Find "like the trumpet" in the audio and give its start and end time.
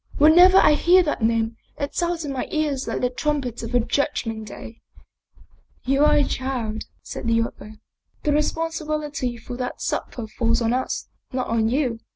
2.87-3.61